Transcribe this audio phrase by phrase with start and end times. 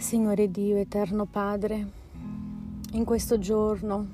[0.00, 1.86] Signore Dio, eterno Padre,
[2.92, 4.06] in questo giorno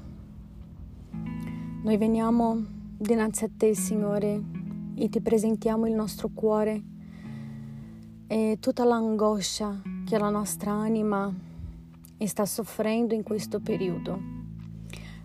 [1.84, 2.60] noi veniamo
[2.98, 4.42] dinanzi a te, Signore,
[4.96, 6.82] e ti presentiamo il nostro cuore
[8.26, 11.32] e tutta l'angoscia che la nostra anima
[12.18, 14.20] sta soffrendo in questo periodo.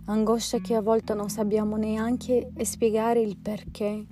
[0.06, 4.06] Angoscia che a volte non sappiamo neanche spiegare il perché,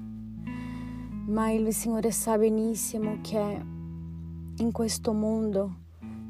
[1.27, 3.65] ma il Signore sa benissimo che
[4.57, 5.78] in questo mondo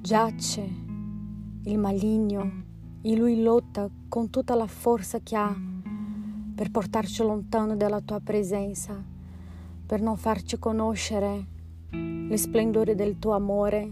[0.02, 0.62] giace
[1.64, 2.64] il maligno
[3.02, 5.54] e lui lotta con tutta la forza che ha
[6.56, 9.02] per portarci lontano dalla tua presenza,
[9.86, 11.46] per non farci conoscere
[11.92, 13.92] le splendore del tuo amore,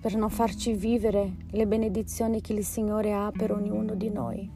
[0.00, 4.50] per non farci vivere le benedizioni che il Signore ha per ognuno di noi.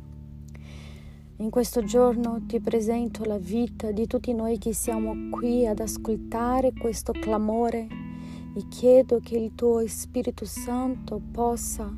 [1.39, 6.73] In questo giorno ti presento la vita di tutti noi che siamo qui ad ascoltare
[6.73, 8.08] questo clamore
[8.55, 11.95] e chiedo che il tuo Spirito Santo possa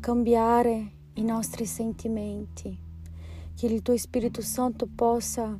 [0.00, 2.76] cambiare i nostri sentimenti,
[3.54, 5.58] che il tuo Spirito Santo possa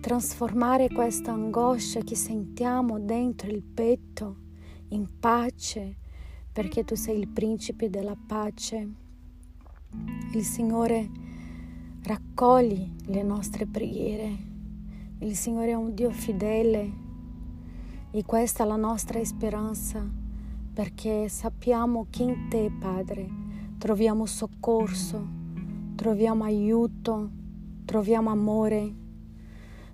[0.00, 4.36] trasformare questa angoscia che sentiamo dentro il petto
[4.88, 5.96] in pace,
[6.52, 8.88] perché tu sei il principe della pace.
[10.34, 11.08] Il Signore
[12.02, 14.50] raccoglie le nostre preghiere.
[15.20, 17.01] Il Signore è un Dio fedele
[18.14, 20.06] e questa è la nostra speranza,
[20.74, 23.26] perché sappiamo che in te, Padre,
[23.78, 25.26] troviamo soccorso,
[25.94, 27.30] troviamo aiuto,
[27.86, 28.94] troviamo amore.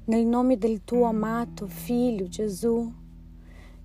[0.06, 2.92] Nel nome del tuo amato Figlio Gesù,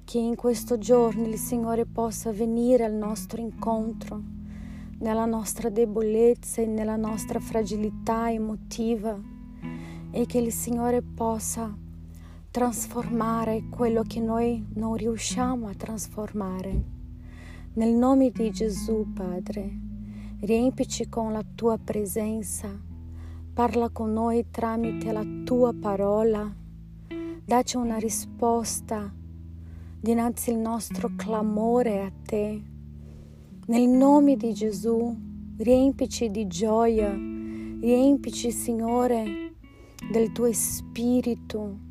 [0.03, 4.19] che in questo giorno il Signore possa venire al nostro incontro,
[4.97, 9.15] nella nostra debolezza e nella nostra fragilità emotiva,
[10.09, 11.81] e che il Signore possa
[12.53, 16.83] trasformare quello che noi non riusciamo a trasformare.
[17.73, 19.75] Nel nome di Gesù, Padre,
[20.41, 22.69] riempici con la tua presenza,
[23.55, 26.47] parla con noi tramite la tua parola,
[27.43, 29.11] dacci una risposta
[29.99, 32.61] dinanzi al nostro clamore a te.
[33.65, 35.17] Nel nome di Gesù,
[35.57, 39.55] riempici di gioia, riempici, Signore,
[40.11, 41.89] del tuo spirito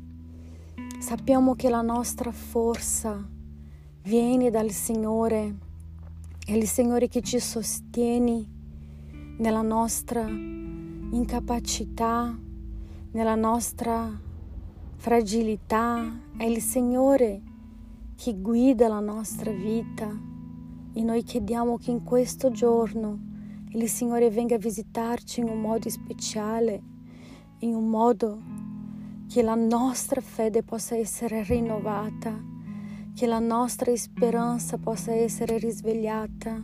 [1.03, 3.21] Sappiamo che la nostra forza
[4.03, 5.57] viene dal Signore,
[6.45, 8.49] è il Signore che ci sostiene
[9.37, 12.33] nella nostra incapacità,
[13.11, 14.17] nella nostra
[14.95, 17.41] fragilità, è il Signore
[18.15, 20.09] che guida la nostra vita.
[20.93, 23.19] E noi chiediamo che in questo giorno
[23.71, 26.81] il Signore venga a visitarci in un modo speciale,
[27.59, 28.62] in un modo
[29.33, 32.39] che la nostra fede possa essere rinnovata,
[33.15, 36.63] che la nostra speranza possa essere risvegliata.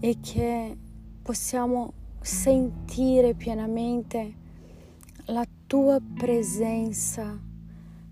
[0.00, 0.76] E che
[1.22, 4.34] possiamo sentire pienamente
[5.28, 7.40] la tua presenza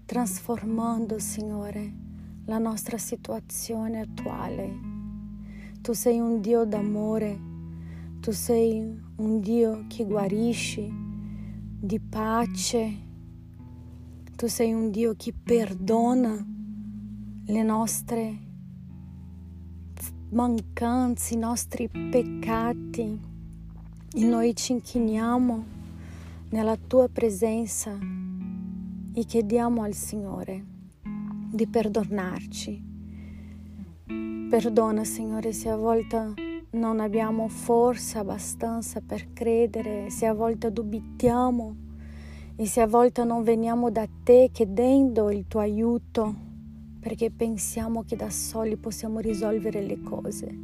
[0.07, 1.93] trasformando, Signore,
[2.47, 4.75] la nostra situazione attuale.
[5.83, 7.39] Tu sei un Dio d'amore,
[8.21, 10.91] tu sei un Dio che guarisci,
[11.79, 13.05] di pace,
[14.39, 16.47] tu sei un Dio che perdona
[17.45, 18.39] le nostre
[20.31, 23.21] mancanze, i nostri peccati
[24.15, 25.65] e noi ci inchiniamo
[26.51, 27.99] nella tua presenza
[29.13, 30.65] e chiediamo al Signore
[31.51, 32.85] di perdonarci.
[34.49, 36.35] Perdona, Signore, se a volte
[36.71, 41.87] non abbiamo forza abbastanza per credere, se a volte dubitiamo
[42.61, 46.35] e se a volte non veniamo da te chiedendo il tuo aiuto
[46.99, 50.59] perché pensiamo che da soli possiamo risolvere le cose.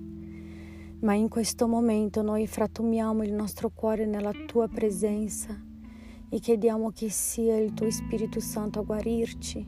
[0.98, 5.56] Ma in questo momento noi fratumiamo il nostro cuore nella tua presenza
[6.28, 9.64] e chiediamo che sia il tuo Spirito Santo a guarirci,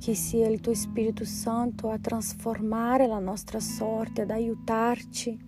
[0.00, 5.46] che sia il tuo Spirito Santo a trasformare la nostra sorte, ad aiutarci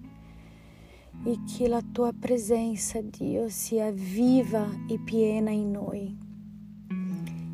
[1.22, 6.18] e che la tua presenza, Dio, sia viva e piena in noi.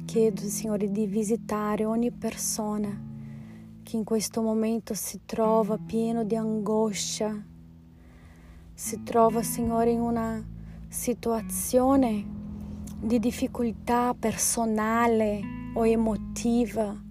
[0.04, 3.04] Chiedo, Signore, di visitare ogni persona
[3.82, 7.44] che in questo momento si trova pieno di angoscia,
[8.72, 10.44] si trova, Signore, in una
[10.88, 12.24] situazione
[13.00, 15.40] di difficoltà personale
[15.74, 17.02] o emotiva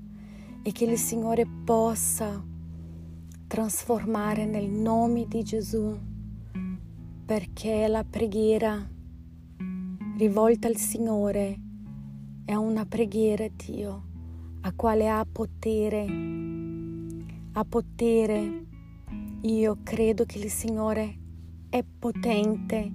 [0.63, 2.43] e che il Signore possa
[3.47, 6.13] trasformare nel nome di Gesù
[7.25, 8.87] perché la preghiera
[10.15, 11.59] rivolta al Signore
[12.45, 14.03] è una preghiera, Dio,
[14.61, 16.05] a quale ha potere,
[17.53, 18.65] ha potere
[19.41, 21.17] io credo che il Signore
[21.69, 22.91] è potente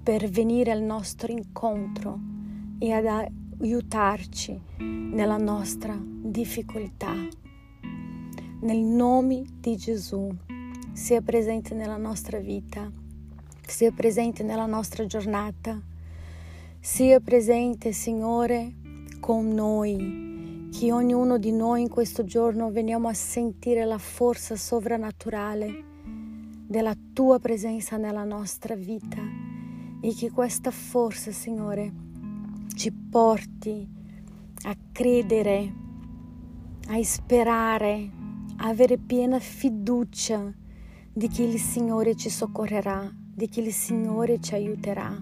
[0.00, 2.20] per venire al nostro incontro
[2.78, 7.14] e ad aiutarci nella nostra difficoltà.
[8.60, 10.32] Nel nome di Gesù,
[10.92, 13.01] sia presente nella nostra vita,
[13.72, 15.80] sia presente nella nostra giornata,
[16.78, 18.74] sia presente, Signore,
[19.18, 25.84] con noi, che ognuno di noi in questo giorno veniamo a sentire la forza sovrannaturale
[26.66, 29.22] della tua presenza nella nostra vita
[30.02, 31.90] e che questa forza, Signore,
[32.74, 33.88] ci porti
[34.64, 35.72] a credere,
[36.88, 38.10] a sperare,
[38.56, 40.52] a avere piena fiducia
[41.10, 45.20] di che il Signore ci soccorrerà, di che il Signore ci aiuterà.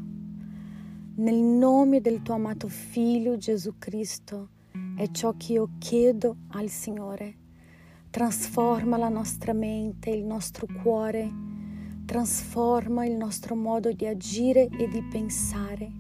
[1.15, 4.51] Nel nome del tuo amato Figlio Gesù Cristo
[4.95, 7.35] è ciò che io chiedo al Signore.
[8.11, 11.33] Trasforma la nostra mente, il nostro cuore,
[12.05, 15.91] trasforma il nostro modo di agire e di pensare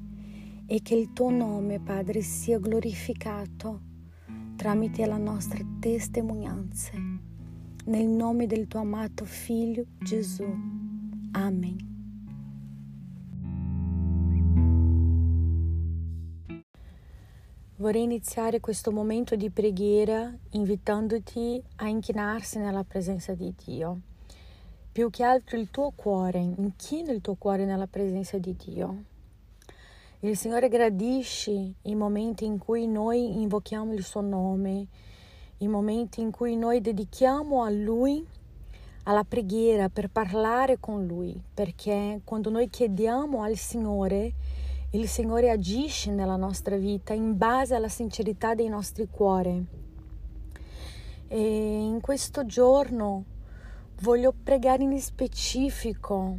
[0.66, 3.80] e che il tuo nome, Padre, sia glorificato
[4.56, 6.92] tramite la nostra testimonianza.
[7.86, 10.44] Nel nome del tuo amato Figlio Gesù.
[11.32, 11.89] Amen.
[17.80, 24.00] Vorrei iniziare questo momento di preghiera invitandoti a inchinarsi nella presenza di Dio.
[24.92, 29.04] Più che altro il tuo cuore, inchina il tuo cuore nella presenza di Dio.
[30.20, 34.86] Il Signore gradisce i momenti in cui noi invochiamo il suo nome,
[35.60, 38.22] i momenti in cui noi dedichiamo a Lui
[39.04, 44.34] alla preghiera per parlare con Lui, perché quando noi chiediamo al Signore,
[44.92, 49.64] il Signore agisce nella nostra vita in base alla sincerità dei nostri cuori.
[51.28, 53.24] E in questo giorno
[54.00, 56.38] voglio pregare in specifico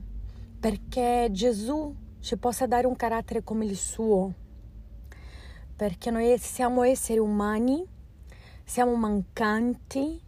[0.60, 4.34] perché Gesù ci possa dare un carattere come il suo,
[5.74, 7.82] perché noi siamo esseri umani,
[8.66, 10.20] siamo mancanti,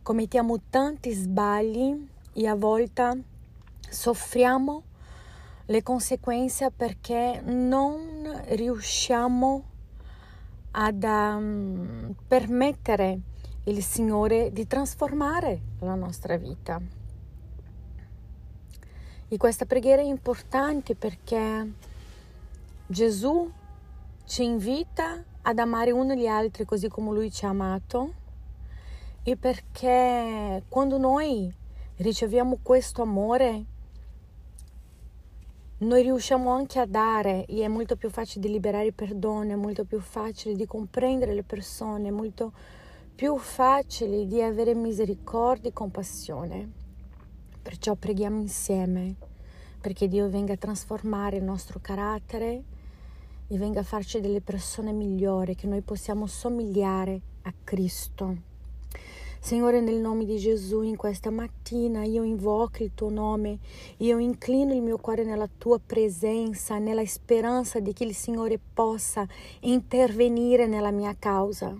[0.00, 3.24] commettiamo tanti sbagli e a volte
[3.90, 4.84] soffriamo
[5.70, 9.64] le conseguenze perché non riusciamo
[10.70, 13.20] ad um, permettere
[13.64, 16.80] il Signore di trasformare la nostra vita.
[19.28, 21.70] E questa preghiera è importante perché
[22.86, 23.50] Gesù
[24.24, 28.14] ci invita ad amare uno gli altri così come Lui ci ha amato
[29.22, 31.54] e perché quando noi
[31.96, 33.76] riceviamo questo amore
[35.80, 39.54] noi riusciamo anche a dare e è molto più facile di liberare il perdono, è
[39.54, 42.52] molto più facile di comprendere le persone, è molto
[43.14, 46.72] più facile di avere misericordia e compassione.
[47.62, 49.14] Perciò preghiamo insieme
[49.80, 52.62] perché Dio venga a trasformare il nostro carattere
[53.46, 58.36] e venga a farci delle persone migliori, che noi possiamo somigliare a Cristo.
[59.40, 63.58] Signore, nel nome di Gesù, in questa mattina io invoco il tuo nome,
[63.98, 69.26] io inclino il mio cuore nella tua presenza, nella speranza di che il Signore possa
[69.60, 71.74] intervenire nella mia causa.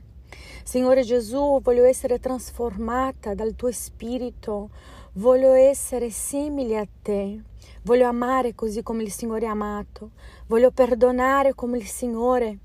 [0.62, 4.70] Signore Gesù, voglio essere trasformata dal tuo spirito,
[5.14, 7.42] voglio essere simile a te,
[7.82, 10.10] voglio amare così come il Signore ha amato,
[10.46, 12.58] voglio perdonare come il Signore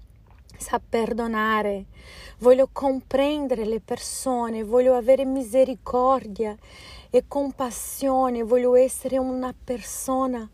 [0.63, 1.87] sa perdonare,
[2.39, 6.55] voglio comprendere le persone, voglio avere misericordia
[7.09, 10.49] e compassione, voglio essere una persona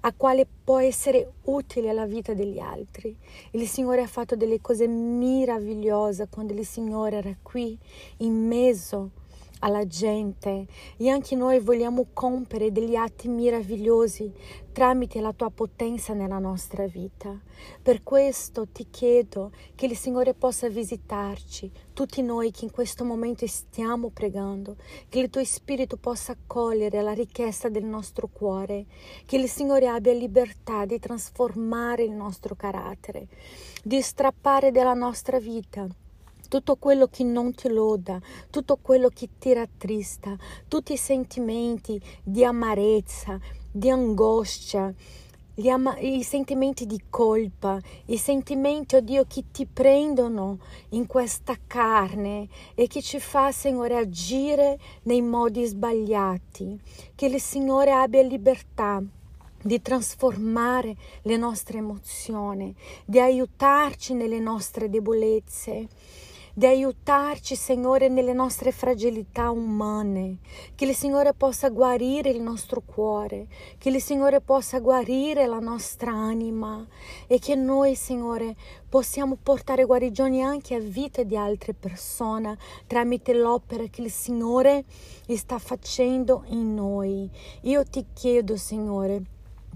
[0.00, 3.16] a quale può essere utile alla vita degli altri.
[3.52, 7.76] Il Signore ha fatto delle cose meravigliose quando il Signore era qui
[8.18, 9.10] in mezzo
[9.60, 14.32] alla gente e anche noi vogliamo compiere degli atti meravigliosi
[14.72, 17.40] tramite la tua potenza nella nostra vita.
[17.80, 23.46] Per questo ti chiedo che il Signore possa visitarci, tutti noi che in questo momento
[23.46, 24.76] stiamo pregando,
[25.08, 28.84] che il tuo Spirito possa accogliere la richiesta del nostro cuore,
[29.24, 33.28] che il Signore abbia libertà di trasformare il nostro carattere,
[33.82, 35.88] di strappare della nostra vita
[36.48, 40.36] tutto quello che non ti loda, tutto quello che ti rattrista,
[40.68, 43.38] tutti i sentimenti di amarezza,
[43.70, 44.92] di angoscia,
[45.64, 50.58] ama- i sentimenti di colpa, i sentimenti, oh Dio, che ti prendono
[50.90, 56.78] in questa carne e che ci fa, Signore, agire nei modi sbagliati.
[57.14, 59.02] Che il Signore abbia libertà
[59.62, 62.74] di trasformare le nostre emozioni,
[63.04, 65.88] di aiutarci nelle nostre debolezze
[66.58, 70.38] di aiutarci, Signore, nelle nostre fragilità umane,
[70.74, 73.46] che il Signore possa guarire il nostro cuore,
[73.76, 76.82] che il Signore possa guarire la nostra anima
[77.26, 78.56] e che noi, Signore,
[78.88, 84.86] possiamo portare guarigioni anche a vita di altre persone tramite l'opera che il Signore
[85.26, 87.28] sta facendo in noi.
[87.64, 89.20] Io ti chiedo, Signore,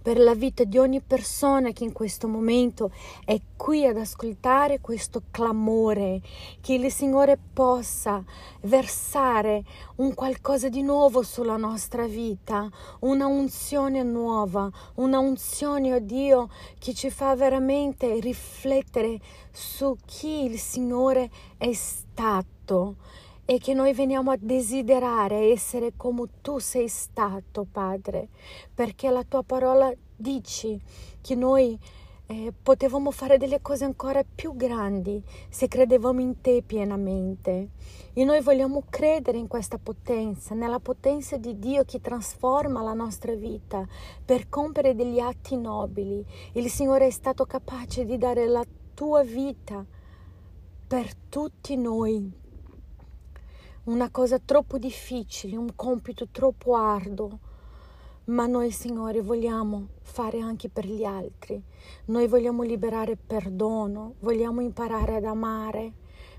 [0.02, 2.90] per la vita di ogni persona che in questo momento
[3.24, 6.20] è qui ad ascoltare questo clamore,
[6.60, 8.22] che il Signore possa
[8.62, 9.62] versare
[9.96, 12.68] un qualcosa di nuovo sulla nostra vita,
[13.00, 19.18] una unzione nuova, una unzione, oh Dio, che ci fa veramente riflettere
[19.52, 22.96] su chi il Signore è stato
[23.50, 28.28] e che noi veniamo a desiderare essere come tu sei stato, Padre,
[28.72, 30.80] perché la tua parola dici
[31.20, 31.76] che noi
[32.26, 37.70] eh, potevamo fare delle cose ancora più grandi se credevamo in te pienamente.
[38.12, 43.34] E noi vogliamo credere in questa potenza, nella potenza di Dio che trasforma la nostra
[43.34, 43.84] vita
[44.24, 46.24] per compiere degli atti nobili.
[46.52, 48.64] Il Signore è stato capace di dare la
[48.94, 49.84] tua vita
[50.86, 52.38] per tutti noi
[53.84, 57.38] una cosa troppo difficile, un compito troppo arduo,
[58.24, 61.60] ma noi Signore vogliamo fare anche per gli altri.
[62.06, 65.94] Noi vogliamo liberare perdono, vogliamo imparare ad amare,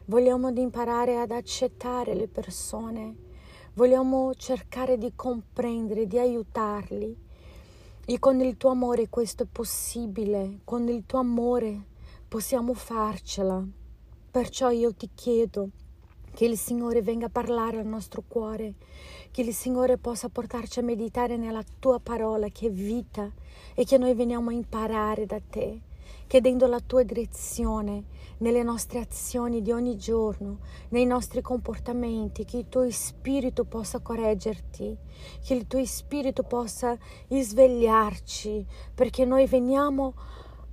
[0.05, 3.15] vogliamo imparare ad accettare le persone,
[3.73, 7.17] vogliamo cercare di comprendere, di aiutarli.
[8.05, 11.87] E con il tuo amore questo è possibile, con il tuo amore
[12.27, 13.65] possiamo farcela.
[14.29, 15.69] Perciò io ti chiedo,
[16.33, 18.73] che il Signore venga a parlare al nostro cuore,
[19.31, 23.31] che il Signore possa portarci a meditare nella tua parola che è vita
[23.73, 25.79] e che noi veniamo a imparare da te,
[26.27, 28.03] chiedendo la tua direzione
[28.37, 30.59] nelle nostre azioni di ogni giorno,
[30.89, 34.97] nei nostri comportamenti, che il tuo spirito possa correggerti,
[35.45, 36.97] che il tuo spirito possa
[37.29, 40.13] svegliarci, perché noi veniamo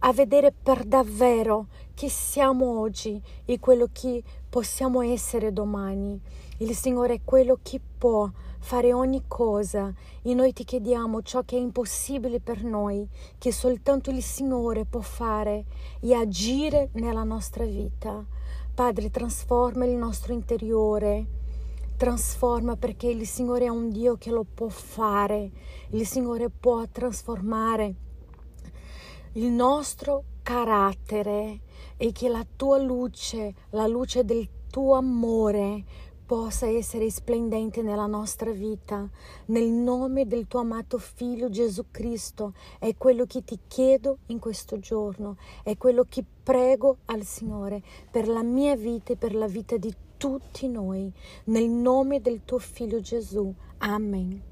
[0.01, 6.21] a vedere per davvero chi siamo oggi e quello che possiamo essere domani.
[6.59, 11.57] Il Signore è quello che può fare ogni cosa e noi ti chiediamo ciò che
[11.57, 13.07] è impossibile per noi,
[13.39, 15.65] che soltanto il Signore può fare
[16.01, 18.25] e agire nella nostra vita.
[18.75, 21.27] Padre, trasforma il nostro interiore,
[21.97, 25.51] trasforma perché il Signore è un Dio che lo può fare,
[25.91, 27.95] il Signore può trasformare
[29.33, 31.61] il nostro carattere
[31.99, 35.85] e che la tua luce, la luce del tuo amore
[36.25, 39.07] possa essere splendente nella nostra vita.
[39.47, 44.79] Nel nome del tuo amato figlio Gesù Cristo è quello che ti chiedo in questo
[44.79, 49.77] giorno, è quello che prego al Signore per la mia vita e per la vita
[49.77, 51.13] di tutti noi.
[51.45, 53.53] Nel nome del tuo figlio Gesù.
[53.81, 54.48] Amen.